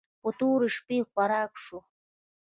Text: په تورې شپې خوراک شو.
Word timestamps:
په 0.21 0.29
تورې 0.39 0.67
شپې 0.75 0.97
خوراک 1.09 1.51
شو. 1.63 1.79